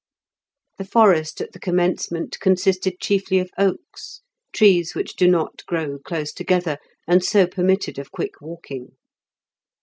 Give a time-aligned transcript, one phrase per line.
[0.79, 6.33] The forest at the commencement consisted chiefly of oaks, trees which do not grow close
[6.33, 8.93] together, and so permitted of quick walking.